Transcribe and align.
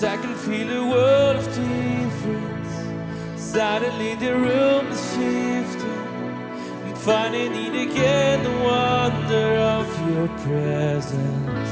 Cause 0.00 0.08
I 0.08 0.16
can 0.16 0.34
feel 0.34 0.70
a 0.70 0.88
world 0.88 1.36
of 1.36 1.44
difference. 1.44 2.72
Suddenly 3.36 4.14
the 4.14 4.34
room 4.34 4.86
is 4.86 5.00
shifting. 5.12 6.06
I'm 6.86 6.94
finding 6.94 7.52
it 7.52 7.74
again 7.86 8.42
the 8.42 8.50
wonder 8.50 9.48
of 9.76 9.86
your 10.08 10.28
presence. 10.46 11.70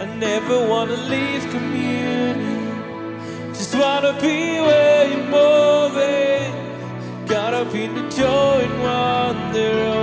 I 0.00 0.06
never 0.16 0.66
wanna 0.66 0.96
leave 1.12 1.44
communion. 1.50 3.52
Just 3.52 3.74
wanna 3.74 4.14
be 4.14 4.62
where 4.66 5.08
you're 5.10 5.28
moving. 5.40 6.54
Got 7.26 7.52
up 7.52 7.74
in 7.74 7.94
the 7.94 8.08
joy 8.08 8.60
and 8.66 8.82
wonder 8.82 9.97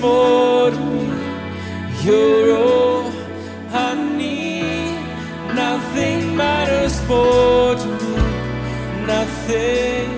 once 0.00 0.78
me. 0.78 1.08
You're 2.04 2.56
all 2.56 3.10
I 3.72 3.94
need. 4.16 4.96
Nothing 5.54 6.36
matters 6.36 7.00
for 7.00 7.74
me. 7.76 8.16
Nothing, 9.06 10.08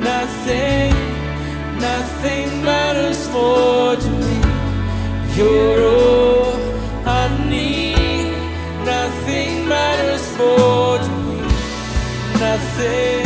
nothing, 0.00 0.94
nothing 1.78 2.64
matters 2.64 3.28
for 3.28 3.96
me. 4.18 4.40
You're 5.36 5.84
all 5.84 6.54
I 7.06 7.28
need. 7.48 8.32
Nothing 8.84 9.68
matters 9.68 10.24
for 10.36 10.98
me. 11.24 11.40
Nothing. 12.38 13.19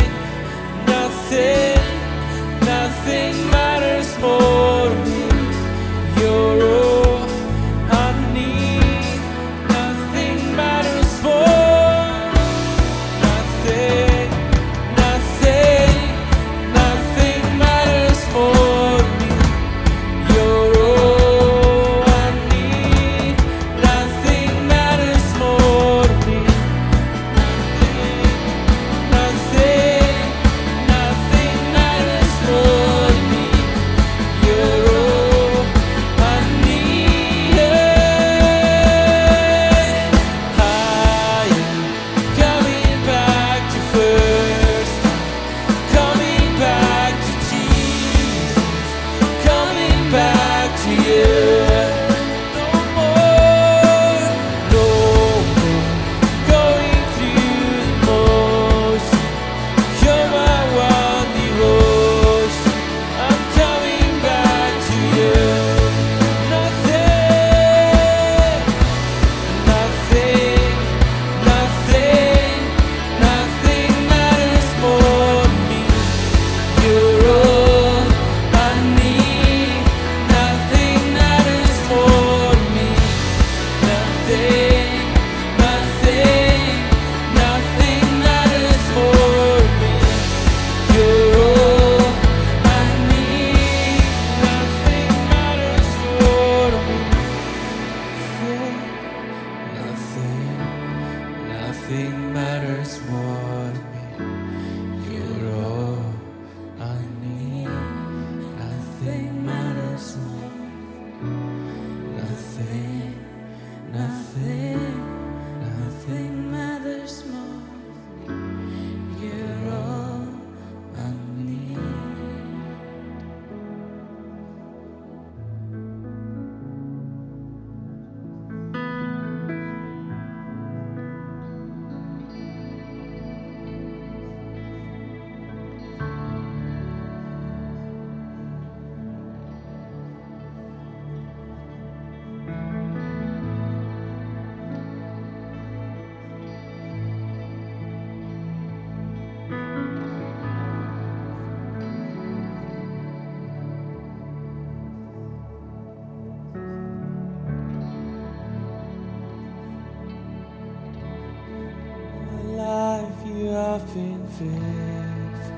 fifth. 164.37 165.51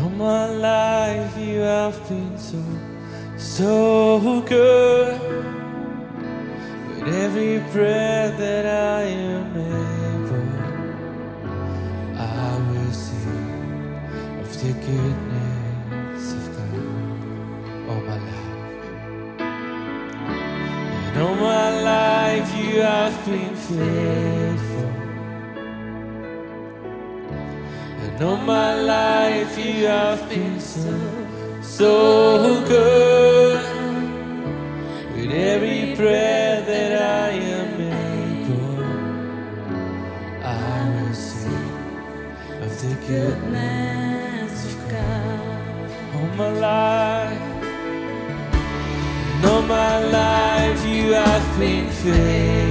All 0.00 0.10
my 0.10 0.46
life 0.46 1.36
you 1.38 1.60
have 1.60 1.96
been 2.08 2.38
so, 2.38 2.62
so 3.36 4.42
good. 4.46 5.20
With 6.88 7.08
every 7.24 7.58
breath 7.72 8.38
that 8.38 8.66
I 8.66 9.02
am 9.02 9.56
able, 9.56 10.52
I 12.16 12.50
will 12.68 12.92
sing 12.92 13.94
of 14.40 14.50
the 14.60 14.72
goodness 14.86 16.32
of 16.38 16.44
God 16.56 17.88
all 17.88 18.00
my 18.10 18.18
life. 18.28 19.40
And 21.06 21.22
all 21.22 21.36
my 21.36 21.70
life 21.82 22.48
you 22.56 22.80
have 22.80 23.16
been 23.26 23.54
faithful. 23.56 24.67
And 28.18 28.26
all 28.26 28.36
my 28.36 28.74
life 28.74 29.56
you 29.56 29.86
have 29.86 30.28
been 30.28 30.58
so, 30.58 30.90
so 31.62 32.64
good. 32.66 33.62
With 35.14 35.30
every 35.30 35.94
breath 35.94 36.66
that 36.66 37.00
I 37.00 37.30
am 37.30 37.80
able, 37.80 38.82
I 40.42 40.90
will 40.94 41.14
sing 41.14 41.70
of 42.60 42.82
the 42.82 42.94
goodness 43.06 44.64
of 44.66 44.90
God. 44.90 45.90
all 46.16 46.28
my 46.36 46.50
life. 46.58 47.42
And 49.30 49.44
all 49.46 49.62
my 49.62 50.04
life 50.06 50.84
you 50.84 51.12
have 51.12 51.58
been 51.60 51.88
faithful. 51.88 52.67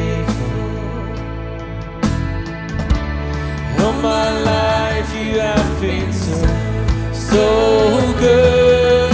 So 7.31 8.13
good. 8.19 9.11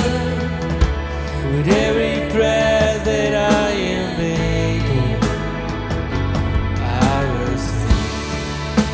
With 1.53 1.67
every 1.67 2.17
breath 2.33 3.03
that 3.05 3.33
I 3.35 3.69
am 3.99 4.19
able, 4.19 5.29
I 6.79 7.17
will 7.31 7.57
sing 7.57 8.05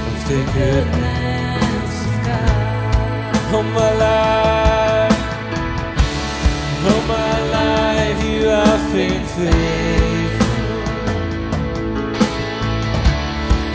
of 0.09 0.19
the 0.29 0.41
goodness 0.57 1.93
of 2.09 2.15
God. 2.27 3.55
all 3.55 3.63
my 3.63 3.91
life, 4.07 5.21
all 6.89 7.03
my 7.17 7.35
life 7.57 8.19
you 8.29 8.41
have 8.47 8.85
been 8.93 9.23
faithful. 9.37 10.47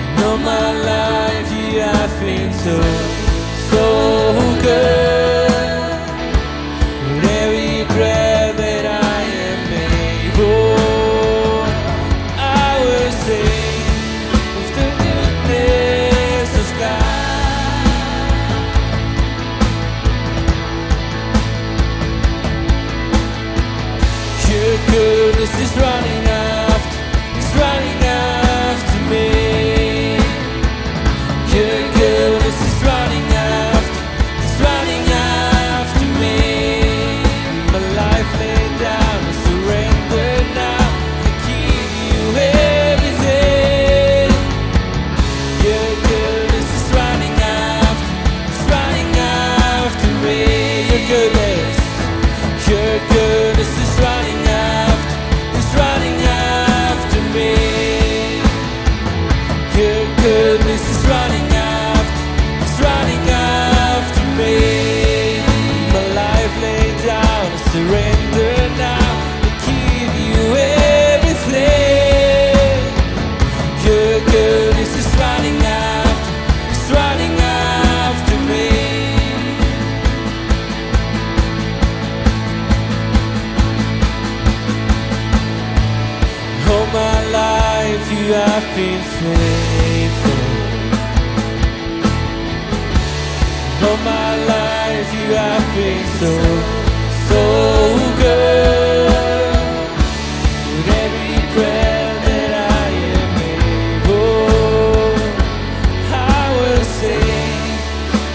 And 0.06 0.24
all 0.24 0.38
my 0.38 0.68
life 0.92 1.48
you 1.58 1.80
have 1.80 2.14
been 2.20 2.52
so 2.64 3.23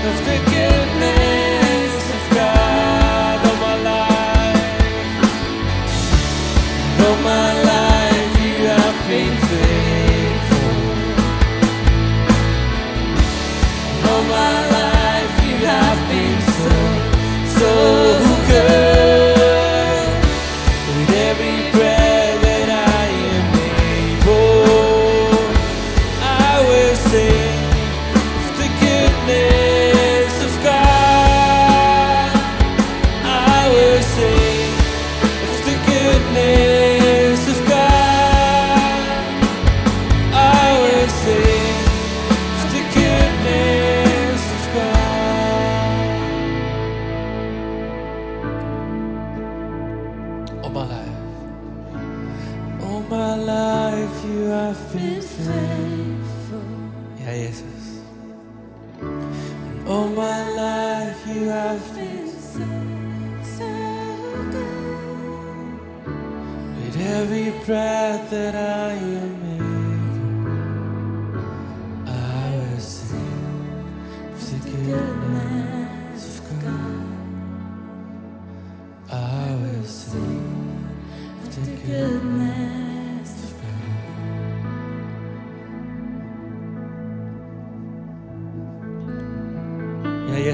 of 0.10 0.49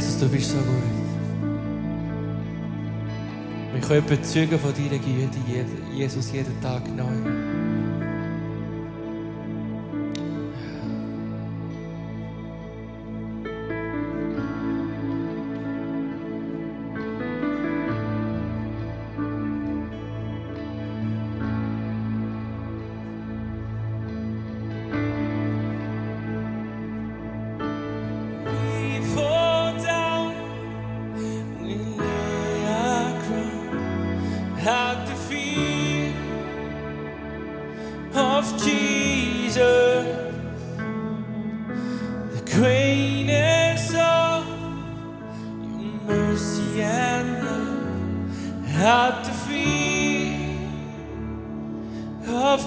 Jesus, 0.05 0.19
du 0.19 0.29
bist 0.29 0.51
so 0.51 0.57
gut. 0.57 0.83
Wir 3.73 3.81
können 3.81 4.05
bezeugen 4.05 4.59
von 4.59 4.71
deiner 4.73 4.99
Güte, 4.99 5.39
Jesus, 5.93 6.31
jeden 6.31 6.61
Tag 6.61 6.83
neu. 6.95 7.34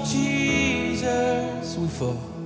Jesus. 0.08 1.76
We 1.76 1.86
fall. 1.88 2.37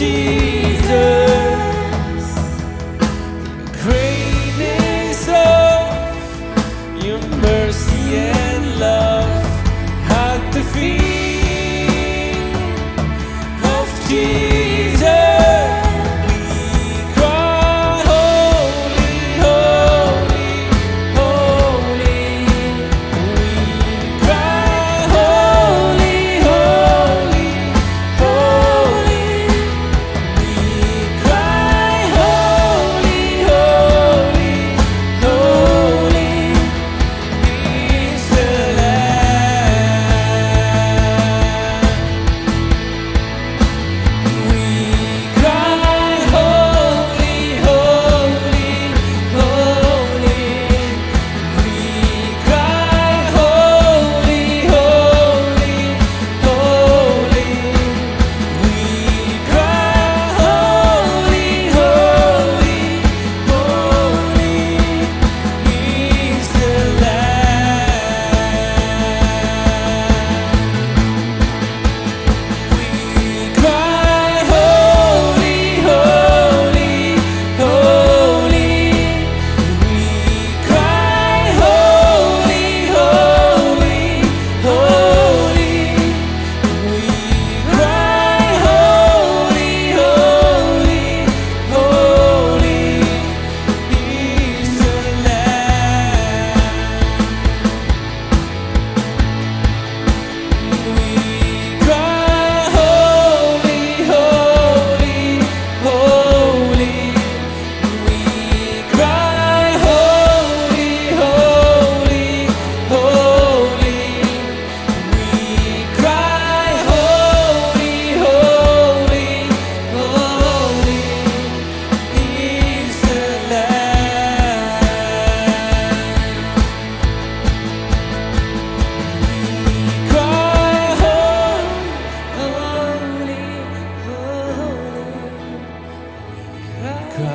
Of 0.00 0.37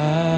cry, 0.03 0.32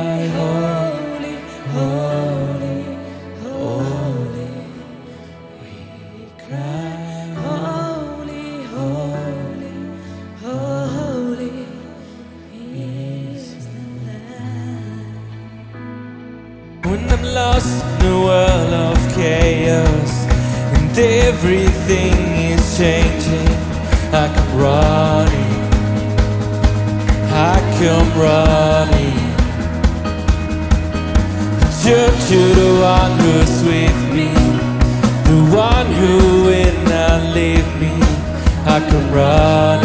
I 38.75 38.81
come 38.89 39.09
running. 39.13 39.84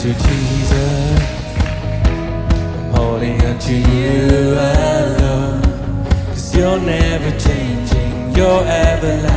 to 0.00 0.14
Jesus. 0.14 1.20
I'm 2.78 2.90
holding 2.94 3.38
on 3.44 3.58
to 3.58 3.74
you 3.74 4.54
alone. 4.54 5.60
Cause 6.28 6.56
you're 6.56 6.80
never 6.80 7.38
changing, 7.38 8.34
you're 8.34 8.64
everlasting. 8.64 9.29